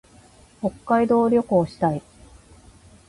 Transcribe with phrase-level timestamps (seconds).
[0.61, 2.01] 北海道旅行したい。